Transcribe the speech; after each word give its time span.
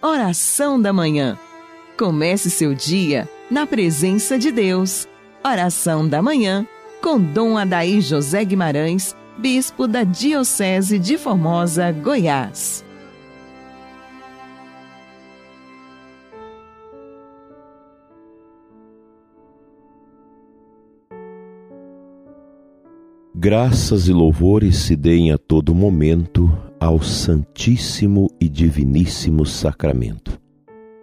Oração 0.00 0.80
da 0.80 0.92
Manhã. 0.92 1.36
Comece 1.98 2.50
seu 2.50 2.72
dia 2.72 3.28
na 3.50 3.66
presença 3.66 4.38
de 4.38 4.52
Deus. 4.52 5.08
Oração 5.44 6.08
da 6.08 6.22
Manhã 6.22 6.64
com 7.02 7.20
Dom 7.20 7.58
Adaí 7.58 8.00
José 8.00 8.44
Guimarães, 8.44 9.16
Bispo 9.36 9.88
da 9.88 10.04
Diocese 10.04 11.00
de 11.00 11.18
Formosa, 11.18 11.90
Goiás. 11.90 12.84
Graças 23.34 24.06
e 24.06 24.12
louvores 24.12 24.76
se 24.76 24.94
deem 24.94 25.32
a 25.32 25.38
todo 25.38 25.74
momento 25.74 26.67
ao 26.80 27.02
Santíssimo 27.02 28.30
e 28.40 28.48
Diviníssimo 28.48 29.44
Sacramento. 29.44 30.40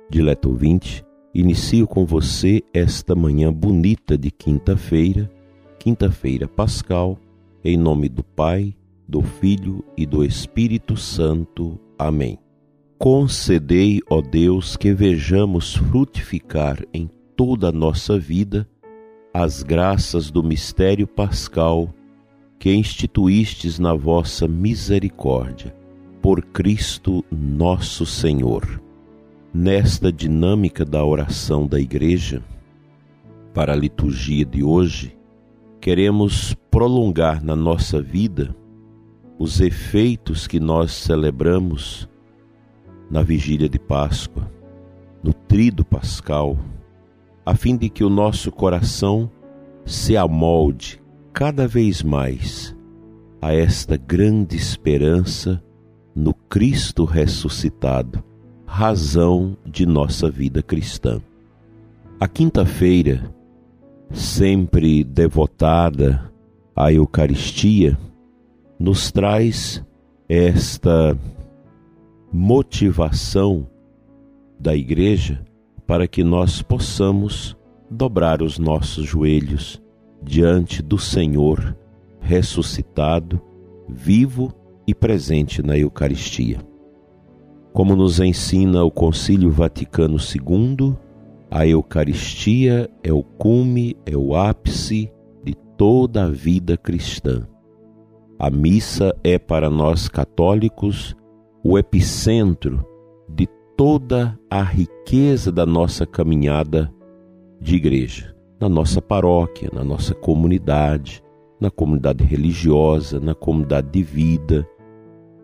Dileto 0.09 0.49
ouvinte, 0.49 1.03
inicio 1.33 1.85
com 1.85 2.05
você 2.05 2.61
esta 2.73 3.13
manhã 3.13 3.51
bonita 3.51 4.17
de 4.17 4.31
quinta-feira, 4.31 5.29
quinta-feira 5.77 6.47
pascal, 6.47 7.19
em 7.63 7.77
nome 7.77 8.07
do 8.07 8.23
Pai, 8.23 8.73
do 9.07 9.21
Filho 9.21 9.83
e 9.97 10.05
do 10.05 10.23
Espírito 10.23 10.95
Santo. 10.95 11.77
Amém. 11.97 12.39
Concedei, 12.97 13.99
ó 14.09 14.21
Deus, 14.21 14.77
que 14.77 14.93
vejamos 14.93 15.75
frutificar 15.75 16.81
em 16.93 17.09
toda 17.35 17.67
a 17.69 17.71
nossa 17.71 18.17
vida 18.17 18.67
as 19.33 19.61
graças 19.61 20.31
do 20.31 20.41
mistério 20.41 21.05
pascal 21.05 21.93
que 22.65 22.73
instituístes 22.73 23.77
na 23.77 23.93
vossa 23.93 24.47
misericórdia, 24.47 25.71
por 26.19 26.43
Cristo 26.45 27.23
nosso 27.31 28.07
Senhor. 28.07 28.81
Nesta 29.53 30.11
dinâmica 30.11 30.83
da 30.83 31.05
oração 31.05 31.67
da 31.67 31.79
Igreja, 31.79 32.41
para 33.53 33.73
a 33.73 33.75
liturgia 33.75 34.43
de 34.43 34.63
hoje, 34.63 35.15
queremos 35.79 36.55
prolongar 36.71 37.43
na 37.43 37.55
nossa 37.55 38.01
vida 38.01 38.55
os 39.37 39.61
efeitos 39.61 40.47
que 40.47 40.59
nós 40.59 40.91
celebramos 40.91 42.09
na 43.11 43.21
vigília 43.21 43.69
de 43.69 43.77
Páscoa, 43.77 44.51
no 45.21 45.33
trido 45.33 45.85
pascal, 45.85 46.57
a 47.45 47.53
fim 47.53 47.77
de 47.77 47.91
que 47.91 48.03
o 48.03 48.09
nosso 48.09 48.51
coração 48.51 49.29
se 49.85 50.17
amolde 50.17 51.04
cada 51.35 51.67
vez 51.67 52.01
mais 52.01 52.73
a 53.41 53.53
esta 53.53 53.97
grande 53.97 54.55
esperança 54.55 55.61
no 56.15 56.33
Cristo 56.33 57.03
ressuscitado, 57.03 58.23
razão 58.65 59.57
de 59.65 59.85
nossa 59.85 60.31
vida 60.31 60.63
cristã. 60.63 61.21
A 62.21 62.25
quinta-feira, 62.25 63.29
sempre 64.11 65.03
devotada 65.03 66.31
à 66.73 66.93
Eucaristia, 66.93 67.99
nos 68.79 69.11
traz 69.11 69.83
esta 70.29 71.17
motivação 72.31 73.67
da 74.57 74.73
Igreja 74.73 75.45
para 75.85 76.07
que 76.07 76.23
nós 76.23 76.61
possamos 76.61 77.57
dobrar 77.91 78.41
os 78.41 78.57
nossos 78.57 79.05
joelhos 79.05 79.83
diante 80.25 80.81
do 80.81 80.97
Senhor 80.97 81.77
ressuscitado, 82.19 83.39
vivo 83.87 84.51
e 84.87 84.95
presente 84.95 85.61
na 85.61 85.77
Eucaristia. 85.77 86.57
Como 87.71 87.95
nos 87.95 88.19
ensina 88.19 88.83
o 88.83 88.89
Concílio 88.89 89.51
Vaticano 89.51 90.17
II, 90.17 90.95
a 91.51 91.67
Eucaristia 91.67 92.89
é 93.03 93.13
o 93.13 93.21
cume, 93.21 93.95
é 94.05 94.17
o 94.17 94.35
ápice 94.35 95.11
de 95.43 95.53
toda 95.77 96.23
a 96.23 96.29
vida 96.29 96.75
cristã. 96.75 97.47
A 98.39 98.49
missa 98.49 99.15
é 99.23 99.37
para 99.37 99.69
nós 99.69 100.07
católicos 100.07 101.15
o 101.63 101.77
epicentro 101.77 102.83
de 103.29 103.47
toda 103.77 104.37
a 104.49 104.63
riqueza 104.63 105.51
da 105.51 105.65
nossa 105.65 106.05
caminhada 106.05 106.91
de 107.61 107.75
igreja 107.75 108.34
na 108.59 108.69
nossa 108.69 109.01
paróquia, 109.01 109.69
na 109.73 109.83
nossa 109.83 110.13
comunidade, 110.13 111.23
na 111.59 111.69
comunidade 111.69 112.23
religiosa, 112.23 113.19
na 113.19 113.35
comunidade 113.35 113.89
de 113.89 114.03
vida, 114.03 114.67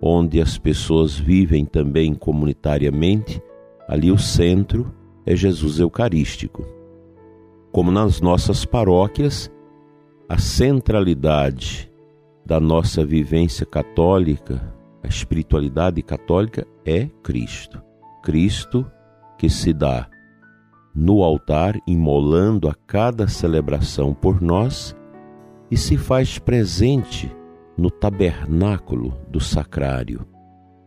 onde 0.02 0.42
as 0.42 0.58
pessoas 0.58 1.18
vivem 1.18 1.66
também 1.66 2.14
comunitariamente, 2.14 3.42
ali 3.88 4.12
o 4.12 4.18
centro 4.18 4.92
é 5.26 5.36
Jesus 5.36 5.80
Eucarístico. 5.80 6.66
Como 7.72 7.92
nas 7.92 8.20
nossas 8.20 8.66
paróquias, 8.66 9.52
a 10.28 10.38
centralidade 10.38 11.92
da 12.46 12.60
nossa 12.60 13.06
vivência 13.06 13.66
católica, 13.66 14.74
a 15.04 15.08
espiritualidade 15.08 16.02
católica 16.02 16.66
é 16.86 17.08
Cristo. 17.22 17.82
Cristo 18.24 18.86
que 19.38 19.50
se 19.50 19.74
dá 19.74 20.10
no 20.94 21.24
altar, 21.24 21.80
imolando 21.88 22.68
a 22.68 22.74
cada 22.74 23.28
celebração 23.28 24.14
por 24.14 24.42
nós, 24.42 24.96
e 25.70 25.78
se 25.78 25.98
faz 25.98 26.38
presente 26.38 27.34
no 27.78 27.90
tabernáculo 27.90 29.18
do 29.30 29.40
sacrário, 29.40 30.26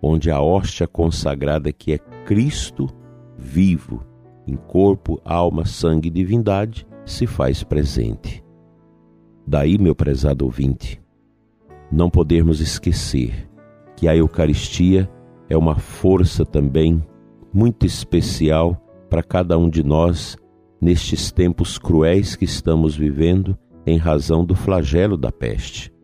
onde 0.03 0.31
a 0.31 0.41
hóstia 0.41 0.87
consagrada 0.87 1.73
que 1.73 1.93
é 1.93 1.99
Cristo 2.27 2.89
vivo, 3.37 4.05
em 4.47 4.57
corpo, 4.57 5.21
alma, 5.25 5.65
sangue 5.65 6.09
e 6.09 6.11
divindade, 6.11 6.87
se 7.05 7.27
faz 7.27 7.63
presente. 7.63 8.45
Daí, 9.47 9.79
meu 9.79 9.95
prezado 9.95 10.45
ouvinte, 10.45 11.03
não 11.91 12.11
podemos 12.11 12.61
esquecer 12.61 13.49
que 13.97 14.09
a 14.09 14.17
Eucaristia 14.17 15.11
é 15.49 15.57
uma 15.57 15.77
força 15.77 16.45
também 16.45 17.03
muito 17.53 17.87
especial 17.87 18.84
para 19.15 19.23
cada 19.23 19.57
um 19.57 19.71
de 19.71 19.85
nós 19.85 20.37
nestes 20.81 21.31
tempos 21.31 21.79
cruéis 21.79 22.35
que 22.35 22.45
estamos 22.45 22.97
vivendo 22.97 23.57
em 23.87 23.97
razão 23.97 24.45
do 24.45 24.57
flagelo 24.57 25.17
da 25.17 25.31
peste. 25.31 25.95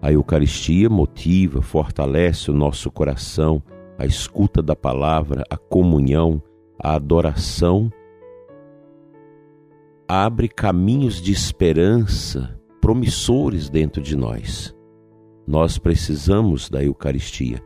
A 0.00 0.10
Eucaristia 0.10 0.88
motiva, 0.88 1.60
fortalece 1.60 2.50
o 2.50 2.54
nosso 2.54 2.90
coração, 2.90 3.62
a 3.98 4.06
escuta 4.06 4.62
da 4.62 4.74
palavra, 4.74 5.44
a 5.50 5.56
comunhão, 5.58 6.42
a 6.82 6.94
adoração, 6.94 7.92
abre 10.08 10.48
caminhos 10.48 11.20
de 11.20 11.30
esperança 11.30 12.58
promissores 12.80 13.68
dentro 13.68 14.00
de 14.00 14.16
nós. 14.16 14.74
Nós 15.46 15.76
precisamos 15.76 16.70
da 16.70 16.82
Eucaristia 16.82 17.62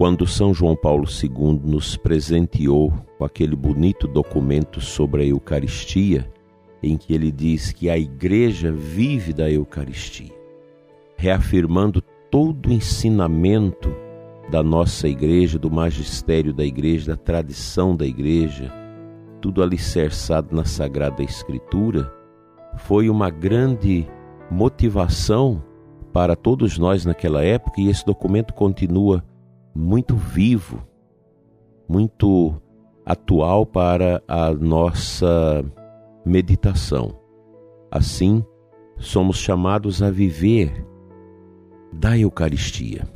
quando 0.00 0.26
São 0.26 0.54
João 0.54 0.74
Paulo 0.74 1.04
II 1.04 1.60
nos 1.62 1.94
presenteou 1.94 2.90
com 3.18 3.24
aquele 3.26 3.54
bonito 3.54 4.08
documento 4.08 4.80
sobre 4.80 5.24
a 5.24 5.26
Eucaristia, 5.26 6.26
em 6.82 6.96
que 6.96 7.12
ele 7.12 7.30
diz 7.30 7.70
que 7.70 7.90
a 7.90 7.98
Igreja 7.98 8.72
vive 8.72 9.34
da 9.34 9.50
Eucaristia, 9.50 10.32
reafirmando 11.18 12.00
todo 12.30 12.70
o 12.70 12.72
ensinamento 12.72 13.94
da 14.50 14.62
nossa 14.62 15.06
Igreja, 15.06 15.58
do 15.58 15.70
magistério 15.70 16.54
da 16.54 16.64
Igreja, 16.64 17.14
da 17.14 17.16
tradição 17.18 17.94
da 17.94 18.06
Igreja, 18.06 18.72
tudo 19.38 19.62
alicerçado 19.62 20.56
na 20.56 20.64
Sagrada 20.64 21.22
Escritura, 21.22 22.10
foi 22.78 23.10
uma 23.10 23.28
grande 23.28 24.08
motivação 24.50 25.62
para 26.10 26.34
todos 26.34 26.78
nós 26.78 27.04
naquela 27.04 27.44
época 27.44 27.82
e 27.82 27.90
esse 27.90 28.06
documento 28.06 28.54
continua 28.54 29.22
muito 29.74 30.16
vivo, 30.16 30.82
muito 31.88 32.60
atual 33.04 33.64
para 33.64 34.22
a 34.26 34.52
nossa 34.52 35.64
meditação. 36.24 37.18
Assim, 37.90 38.44
somos 38.98 39.38
chamados 39.38 40.02
a 40.02 40.10
viver 40.10 40.86
da 41.92 42.16
Eucaristia. 42.16 43.06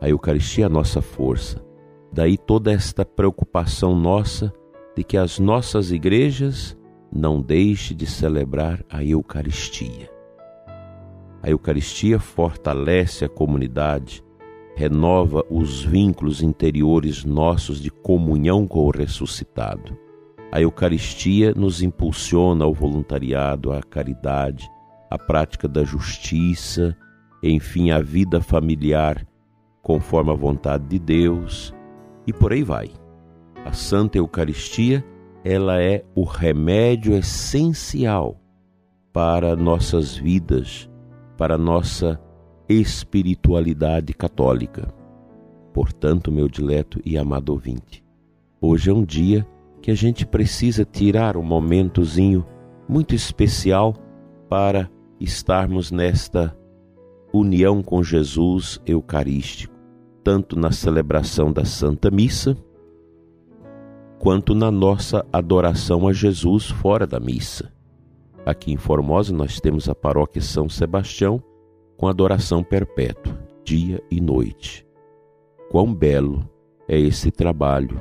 A 0.00 0.08
Eucaristia 0.08 0.64
é 0.64 0.66
a 0.66 0.70
nossa 0.70 1.00
força. 1.02 1.64
Daí 2.12 2.36
toda 2.36 2.72
esta 2.72 3.04
preocupação 3.04 3.96
nossa 3.96 4.52
de 4.96 5.02
que 5.02 5.16
as 5.16 5.38
nossas 5.38 5.90
igrejas 5.90 6.76
não 7.12 7.40
deixem 7.40 7.96
de 7.96 8.06
celebrar 8.06 8.84
a 8.88 9.02
Eucaristia. 9.04 10.10
A 11.42 11.50
Eucaristia 11.50 12.18
fortalece 12.18 13.24
a 13.24 13.28
comunidade, 13.28 14.23
renova 14.74 15.44
os 15.48 15.84
vínculos 15.84 16.42
interiores 16.42 17.24
nossos 17.24 17.80
de 17.80 17.90
comunhão 17.90 18.66
com 18.66 18.80
o 18.80 18.90
ressuscitado. 18.90 19.96
A 20.50 20.60
Eucaristia 20.60 21.52
nos 21.54 21.82
impulsiona 21.82 22.64
ao 22.64 22.72
voluntariado, 22.72 23.72
à 23.72 23.82
caridade, 23.82 24.70
à 25.10 25.18
prática 25.18 25.68
da 25.68 25.84
justiça, 25.84 26.96
enfim, 27.42 27.90
à 27.90 28.00
vida 28.00 28.40
familiar 28.40 29.26
conforme 29.82 30.30
a 30.30 30.34
vontade 30.34 30.86
de 30.88 30.98
Deus, 30.98 31.74
e 32.26 32.32
por 32.32 32.52
aí 32.52 32.62
vai. 32.62 32.88
A 33.66 33.72
Santa 33.72 34.16
Eucaristia, 34.16 35.04
ela 35.44 35.80
é 35.80 36.02
o 36.14 36.24
remédio 36.24 37.14
essencial 37.14 38.40
para 39.12 39.54
nossas 39.54 40.16
vidas, 40.16 40.90
para 41.36 41.58
nossa 41.58 42.18
espiritualidade 42.68 44.12
católica. 44.14 44.92
Portanto, 45.72 46.30
meu 46.30 46.48
dileto 46.48 47.00
e 47.04 47.18
amado 47.18 47.50
ouvinte, 47.50 48.04
hoje 48.60 48.90
é 48.90 48.92
um 48.92 49.04
dia 49.04 49.46
que 49.82 49.90
a 49.90 49.94
gente 49.94 50.24
precisa 50.24 50.84
tirar 50.84 51.36
um 51.36 51.42
momentozinho 51.42 52.44
muito 52.88 53.14
especial 53.14 53.94
para 54.48 54.90
estarmos 55.20 55.90
nesta 55.90 56.56
união 57.32 57.82
com 57.82 58.02
Jesus 58.02 58.80
Eucarístico, 58.86 59.74
tanto 60.22 60.58
na 60.58 60.70
celebração 60.70 61.52
da 61.52 61.64
Santa 61.64 62.10
Missa, 62.10 62.56
quanto 64.18 64.54
na 64.54 64.70
nossa 64.70 65.26
adoração 65.32 66.08
a 66.08 66.12
Jesus 66.12 66.66
fora 66.70 67.06
da 67.06 67.20
missa. 67.20 67.70
Aqui 68.46 68.72
em 68.72 68.76
Formosa 68.76 69.34
nós 69.34 69.60
temos 69.60 69.88
a 69.88 69.94
paróquia 69.94 70.40
São 70.40 70.68
Sebastião 70.68 71.42
com 71.96 72.08
adoração 72.08 72.62
perpétua, 72.62 73.38
dia 73.64 74.02
e 74.10 74.20
noite. 74.20 74.86
Quão 75.70 75.94
belo 75.94 76.48
é 76.88 76.98
esse 76.98 77.30
trabalho 77.30 78.00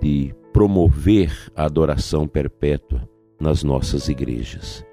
de 0.00 0.34
promover 0.52 1.32
a 1.54 1.64
adoração 1.64 2.26
perpétua 2.26 3.08
nas 3.40 3.62
nossas 3.62 4.08
igrejas. 4.08 4.84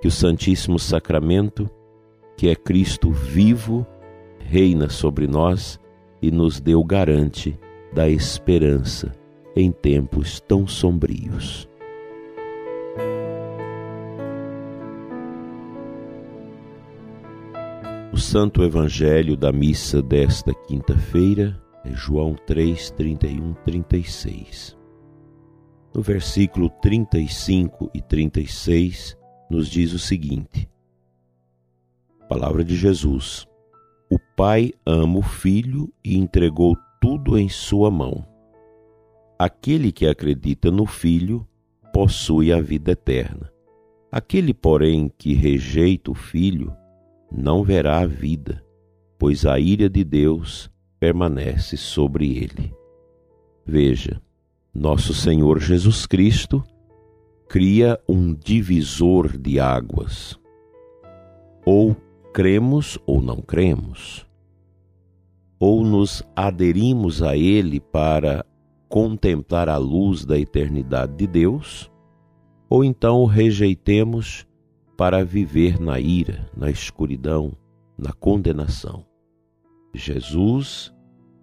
Que 0.00 0.08
o 0.08 0.10
Santíssimo 0.10 0.78
Sacramento, 0.78 1.68
que 2.36 2.48
é 2.48 2.54
Cristo 2.54 3.10
vivo, 3.10 3.86
reina 4.38 4.88
sobre 4.88 5.26
nós 5.26 5.78
e 6.22 6.30
nos 6.30 6.60
deu 6.60 6.82
garante 6.82 7.58
da 7.92 8.08
esperança 8.08 9.12
em 9.54 9.70
tempos 9.70 10.40
tão 10.40 10.66
sombrios. 10.66 11.69
Santo 18.30 18.62
Evangelho 18.62 19.36
da 19.36 19.50
missa 19.50 20.00
desta 20.00 20.54
quinta-feira 20.54 21.60
é 21.84 21.90
João 21.90 22.36
3, 22.46 22.92
31, 22.92 23.54
36. 23.64 24.78
No 25.92 26.00
versículo 26.00 26.70
35 26.80 27.90
e 27.92 28.00
36, 28.00 29.18
nos 29.50 29.68
diz 29.68 29.92
o 29.92 29.98
seguinte: 29.98 30.70
Palavra 32.28 32.62
de 32.62 32.76
Jesus. 32.76 33.48
O 34.08 34.16
Pai 34.36 34.72
ama 34.86 35.18
o 35.18 35.22
Filho 35.22 35.92
e 36.04 36.16
entregou 36.16 36.76
tudo 37.00 37.36
em 37.36 37.48
sua 37.48 37.90
mão. 37.90 38.24
Aquele 39.36 39.90
que 39.90 40.06
acredita 40.06 40.70
no 40.70 40.86
Filho 40.86 41.44
possui 41.92 42.52
a 42.52 42.60
vida 42.60 42.92
eterna. 42.92 43.50
Aquele, 44.12 44.54
porém, 44.54 45.10
que 45.18 45.34
rejeita 45.34 46.12
o 46.12 46.14
Filho 46.14 46.72
não 47.30 47.62
verá 47.62 47.98
a 47.98 48.06
vida, 48.06 48.64
pois 49.18 49.46
a 49.46 49.58
ira 49.58 49.88
de 49.88 50.04
Deus 50.04 50.70
permanece 50.98 51.76
sobre 51.76 52.36
ele. 52.36 52.74
Veja, 53.64 54.20
nosso 54.74 55.14
Senhor 55.14 55.60
Jesus 55.60 56.06
Cristo 56.06 56.62
cria 57.48 57.98
um 58.08 58.32
divisor 58.34 59.36
de 59.36 59.58
águas. 59.58 60.38
Ou 61.64 61.96
cremos 62.32 62.98
ou 63.06 63.20
não 63.20 63.36
cremos. 63.36 64.26
Ou 65.58 65.84
nos 65.84 66.22
aderimos 66.34 67.22
a 67.22 67.36
Ele 67.36 67.80
para 67.80 68.46
contemplar 68.88 69.68
a 69.68 69.76
luz 69.76 70.24
da 70.24 70.38
eternidade 70.38 71.16
de 71.16 71.26
Deus, 71.26 71.90
ou 72.68 72.84
então 72.84 73.20
o 73.22 73.26
rejeitemos 73.26 74.46
para 75.00 75.24
viver 75.24 75.80
na 75.80 75.98
ira, 75.98 76.46
na 76.54 76.70
escuridão, 76.70 77.56
na 77.96 78.12
condenação. 78.12 79.06
Jesus 79.94 80.92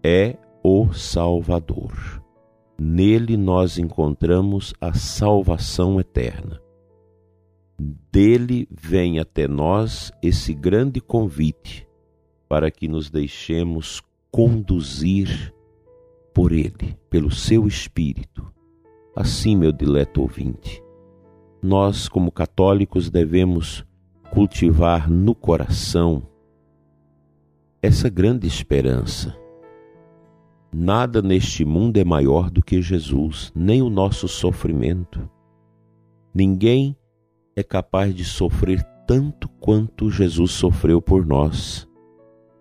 é 0.04 0.38
o 0.63 0.94
Salvador. 0.94 2.21
Nele 2.80 3.36
nós 3.36 3.80
encontramos 3.80 4.75
a 4.80 4.94
salvação 4.94 6.00
eterna. 6.00 6.62
Dele 8.12 8.68
vem 8.69 9.18
até 9.18 9.48
nós 9.48 10.12
esse 10.21 10.53
grande 10.53 11.01
convite 11.01 11.88
para 12.48 12.69
que 12.69 12.88
nos 12.88 13.10
deixemos 13.10 14.03
conduzir 14.30 15.51
por 16.31 16.51
Ele, 16.51 16.95
pelo 17.10 17.31
seu 17.31 17.65
Espírito. 17.65 18.53
Assim, 19.15 19.56
meu 19.56 19.71
dileto 19.71 20.21
ouvinte, 20.21 20.80
nós, 21.62 22.07
como 22.07 22.31
católicos, 22.31 23.09
devemos 23.09 23.86
cultivar 24.31 25.09
no 25.09 25.33
coração 25.33 26.24
essa 27.81 28.09
grande 28.09 28.48
esperança 28.48 29.36
Nada 30.71 31.21
neste 31.21 31.63
mundo 31.63 31.98
é 31.98 32.04
maior 32.04 32.51
do 32.51 32.62
que 32.62 32.81
Jesus, 32.81 33.51
nem 33.56 33.81
o 33.81 33.89
nosso 33.89 34.27
sofrimento. 34.27 35.30
Ninguém 36.33 36.95
é 37.56 37.63
capaz 37.63 38.13
de 38.13 38.25
sofrer 38.25 38.83
tanto 39.07 39.48
quanto 39.60 40.12
Jesus 40.12 40.51
sofreu 40.51 41.01
por 41.01 41.25
nós. 41.25 41.88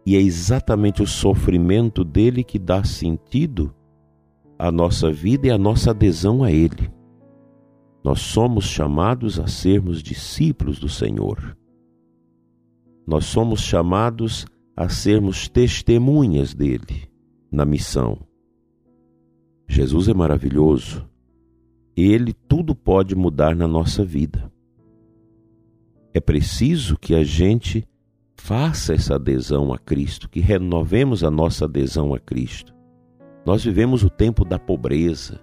E 0.06 0.14
é 0.16 0.20
exatamente 0.20 1.02
o 1.02 1.06
sofrimento 1.06 2.04
dele 2.04 2.44
que 2.44 2.60
dá 2.60 2.84
sentido 2.84 3.74
à 4.56 4.70
nossa 4.70 5.12
vida 5.12 5.48
e 5.48 5.50
à 5.50 5.58
nossa 5.58 5.90
adesão 5.90 6.44
a 6.44 6.52
ele. 6.52 6.90
Nós 8.06 8.20
somos 8.20 8.66
chamados 8.66 9.40
a 9.40 9.48
sermos 9.48 10.00
discípulos 10.00 10.78
do 10.78 10.88
Senhor. 10.88 11.58
Nós 13.04 13.24
somos 13.24 13.62
chamados 13.62 14.46
a 14.76 14.88
sermos 14.88 15.48
testemunhas 15.48 16.54
dele 16.54 17.10
na 17.50 17.64
missão. 17.64 18.20
Jesus 19.68 20.06
é 20.06 20.14
maravilhoso. 20.14 21.04
Ele 21.96 22.32
tudo 22.32 22.76
pode 22.76 23.16
mudar 23.16 23.56
na 23.56 23.66
nossa 23.66 24.04
vida. 24.04 24.52
É 26.14 26.20
preciso 26.20 26.96
que 26.96 27.12
a 27.12 27.24
gente 27.24 27.84
faça 28.36 28.94
essa 28.94 29.16
adesão 29.16 29.72
a 29.72 29.78
Cristo, 29.80 30.28
que 30.28 30.38
renovemos 30.38 31.24
a 31.24 31.30
nossa 31.30 31.64
adesão 31.64 32.14
a 32.14 32.20
Cristo. 32.20 32.72
Nós 33.44 33.64
vivemos 33.64 34.04
o 34.04 34.08
tempo 34.08 34.44
da 34.44 34.60
pobreza, 34.60 35.40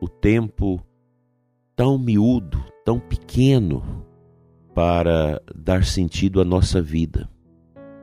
o 0.00 0.08
tempo 0.08 0.80
tão 1.76 1.98
miúdo, 1.98 2.62
tão 2.84 2.98
pequeno 2.98 4.04
para 4.74 5.40
dar 5.54 5.84
sentido 5.84 6.40
à 6.40 6.44
nossa 6.44 6.80
vida. 6.80 7.28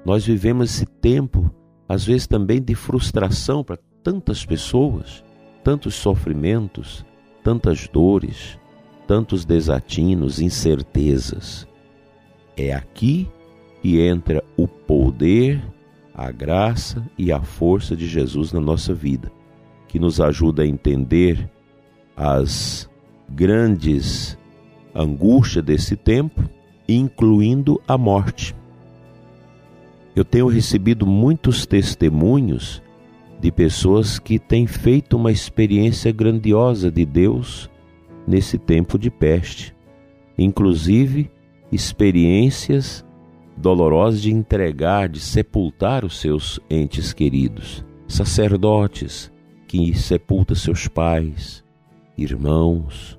Nós 0.05 0.25
vivemos 0.25 0.71
esse 0.71 0.85
tempo 0.85 1.53
às 1.87 2.05
vezes 2.05 2.25
também 2.25 2.61
de 2.61 2.73
frustração 2.73 3.65
para 3.65 3.77
tantas 4.01 4.45
pessoas, 4.45 5.23
tantos 5.63 5.93
sofrimentos, 5.95 7.05
tantas 7.43 7.87
dores, 7.87 8.57
tantos 9.05 9.43
desatinos, 9.43 10.39
incertezas. 10.39 11.67
É 12.55 12.73
aqui 12.73 13.29
que 13.81 13.99
entra 13.99 14.43
o 14.55 14.67
poder, 14.67 15.61
a 16.13 16.31
graça 16.31 17.05
e 17.17 17.31
a 17.31 17.41
força 17.41 17.93
de 17.95 18.07
Jesus 18.07 18.53
na 18.53 18.61
nossa 18.61 18.93
vida, 18.93 19.29
que 19.87 19.99
nos 19.99 20.21
ajuda 20.21 20.63
a 20.63 20.67
entender 20.67 21.51
as 22.15 22.89
grandes 23.33 24.38
angústias 24.93 25.63
desse 25.63 25.95
tempo, 25.95 26.43
incluindo 26.88 27.81
a 27.88 27.97
morte. 27.97 28.55
Eu 30.15 30.25
tenho 30.25 30.47
recebido 30.47 31.07
muitos 31.07 31.65
testemunhos 31.65 32.81
de 33.39 33.51
pessoas 33.51 34.19
que 34.19 34.38
têm 34.38 34.67
feito 34.67 35.15
uma 35.15 35.31
experiência 35.31 36.11
grandiosa 36.11 36.91
de 36.91 37.05
Deus 37.05 37.69
nesse 38.27 38.57
tempo 38.57 39.00
de 39.00 39.09
peste, 39.09 39.73
inclusive 40.38 41.31
experiências 41.71 43.05
dolorosas 43.57 44.21
de 44.21 44.31
entregar, 44.31 45.07
de 45.07 45.19
sepultar 45.19 46.03
os 46.03 46.19
seus 46.19 46.59
entes 46.69 47.13
queridos, 47.13 47.83
sacerdotes 48.07 49.31
que 49.67 49.93
sepultam 49.93 50.55
seus 50.55 50.88
pais, 50.88 51.63
irmãos, 52.17 53.17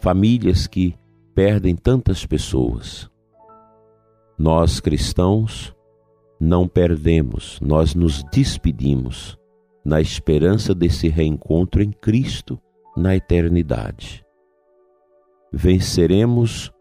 famílias 0.00 0.66
que 0.66 0.94
perdem 1.34 1.76
tantas 1.76 2.26
pessoas. 2.26 3.10
Nós 4.38 4.80
cristãos 4.80 5.74
não 6.40 6.66
perdemos, 6.66 7.58
nós 7.60 7.94
nos 7.94 8.24
despedimos 8.32 9.38
na 9.84 10.00
esperança 10.00 10.74
desse 10.74 11.08
reencontro 11.08 11.82
em 11.82 11.90
Cristo 11.90 12.58
na 12.96 13.14
eternidade. 13.14 14.24
Venceremos 15.52 16.72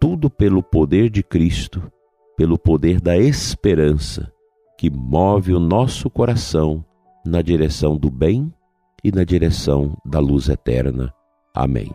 tudo 0.00 0.28
pelo 0.28 0.62
poder 0.62 1.10
de 1.10 1.22
Cristo, 1.22 1.90
pelo 2.36 2.58
poder 2.58 3.00
da 3.00 3.16
esperança 3.16 4.32
que 4.78 4.90
move 4.90 5.52
o 5.54 5.60
nosso 5.60 6.08
coração 6.08 6.84
na 7.24 7.42
direção 7.42 7.96
do 7.96 8.10
bem 8.10 8.52
e 9.04 9.12
na 9.12 9.24
direção 9.24 9.96
da 10.04 10.18
luz 10.18 10.48
eterna. 10.48 11.12
Amém. 11.54 11.90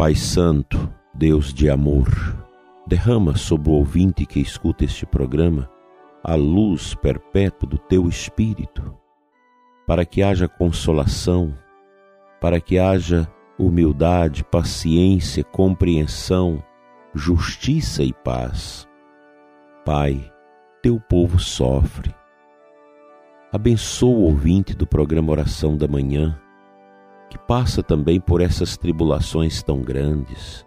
Pai 0.00 0.14
Santo, 0.14 0.90
Deus 1.12 1.52
de 1.52 1.68
amor, 1.68 2.08
derrama 2.86 3.36
sobre 3.36 3.68
o 3.68 3.74
ouvinte 3.74 4.24
que 4.24 4.40
escuta 4.40 4.82
este 4.82 5.04
programa 5.04 5.68
a 6.24 6.34
luz 6.34 6.94
perpétua 6.94 7.68
do 7.68 7.76
teu 7.76 8.08
Espírito, 8.08 8.96
para 9.86 10.06
que 10.06 10.22
haja 10.22 10.48
consolação, 10.48 11.54
para 12.40 12.62
que 12.62 12.78
haja 12.78 13.30
humildade, 13.58 14.42
paciência, 14.42 15.44
compreensão, 15.44 16.64
justiça 17.14 18.02
e 18.02 18.14
paz. 18.14 18.88
Pai, 19.84 20.32
teu 20.82 20.98
povo 20.98 21.38
sofre. 21.38 22.14
Abençoa 23.52 24.16
o 24.16 24.22
ouvinte 24.22 24.74
do 24.74 24.86
programa 24.86 25.30
Oração 25.30 25.76
da 25.76 25.86
Manhã, 25.86 26.40
que 27.30 27.38
passa 27.38 27.82
também 27.82 28.20
por 28.20 28.40
essas 28.40 28.76
tribulações 28.76 29.62
tão 29.62 29.80
grandes, 29.80 30.66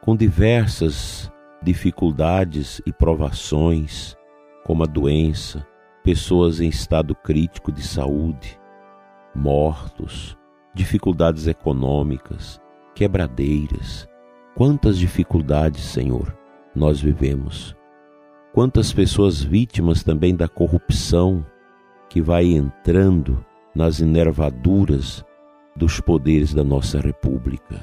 com 0.00 0.16
diversas 0.16 1.30
dificuldades 1.60 2.80
e 2.86 2.92
provações, 2.92 4.16
como 4.64 4.84
a 4.84 4.86
doença, 4.86 5.66
pessoas 6.04 6.60
em 6.60 6.68
estado 6.68 7.14
crítico 7.14 7.72
de 7.72 7.82
saúde, 7.82 8.58
mortos, 9.34 10.38
dificuldades 10.72 11.48
econômicas, 11.48 12.60
quebradeiras. 12.94 14.08
Quantas 14.54 14.96
dificuldades, 14.98 15.82
Senhor, 15.82 16.36
nós 16.74 17.00
vivemos. 17.00 17.76
Quantas 18.52 18.92
pessoas 18.92 19.42
vítimas 19.42 20.04
também 20.04 20.36
da 20.36 20.46
corrupção 20.46 21.44
que 22.08 22.20
vai 22.20 22.44
entrando 22.44 23.44
nas 23.74 24.00
enervaduras 24.00 25.24
dos 25.74 26.00
poderes 26.00 26.52
da 26.54 26.64
nossa 26.64 27.00
República. 27.00 27.82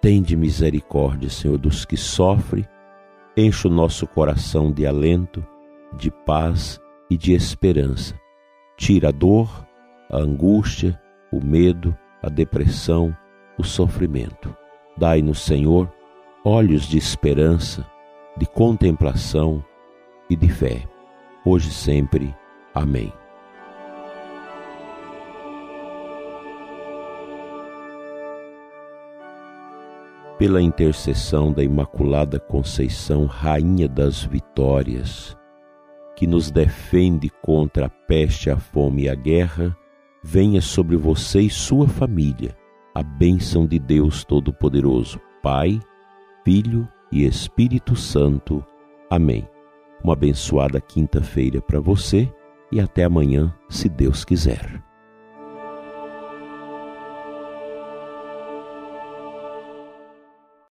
Tende 0.00 0.36
misericórdia, 0.36 1.28
Senhor, 1.28 1.58
dos 1.58 1.84
que 1.84 1.96
sofrem, 1.96 2.66
enche 3.36 3.66
o 3.66 3.70
nosso 3.70 4.06
coração 4.06 4.72
de 4.72 4.86
alento 4.86 5.44
de 5.96 6.10
paz 6.10 6.80
e 7.10 7.16
de 7.16 7.32
esperança. 7.32 8.18
Tira 8.76 9.08
a 9.08 9.12
dor, 9.12 9.66
a 10.10 10.18
angústia, 10.18 11.00
o 11.32 11.44
medo, 11.44 11.96
a 12.22 12.28
depressão, 12.28 13.16
o 13.58 13.64
sofrimento. 13.64 14.54
Dai-nos, 14.96 15.40
Senhor, 15.40 15.92
olhos 16.44 16.84
de 16.84 16.98
esperança, 16.98 17.86
de 18.36 18.46
contemplação 18.46 19.64
e 20.28 20.36
de 20.36 20.48
fé. 20.48 20.82
Hoje 21.44 21.68
e 21.68 21.72
sempre. 21.72 22.34
Amém. 22.74 23.12
Pela 30.40 30.62
intercessão 30.62 31.52
da 31.52 31.62
Imaculada 31.62 32.40
Conceição, 32.40 33.26
Rainha 33.26 33.86
das 33.86 34.24
Vitórias, 34.24 35.36
que 36.16 36.26
nos 36.26 36.50
defende 36.50 37.28
contra 37.42 37.84
a 37.84 37.88
peste, 37.90 38.48
a 38.48 38.56
fome 38.56 39.02
e 39.02 39.08
a 39.10 39.14
guerra, 39.14 39.76
venha 40.24 40.62
sobre 40.62 40.96
você 40.96 41.42
e 41.42 41.50
sua 41.50 41.86
família 41.86 42.56
a 42.94 43.02
bênção 43.02 43.66
de 43.66 43.78
Deus 43.78 44.24
Todo-Poderoso, 44.24 45.20
Pai, 45.42 45.78
Filho 46.42 46.88
e 47.12 47.26
Espírito 47.26 47.94
Santo. 47.94 48.64
Amém. 49.10 49.46
Uma 50.02 50.14
abençoada 50.14 50.80
quinta-feira 50.80 51.60
para 51.60 51.80
você 51.80 52.32
e 52.72 52.80
até 52.80 53.04
amanhã, 53.04 53.54
se 53.68 53.90
Deus 53.90 54.24
quiser. 54.24 54.89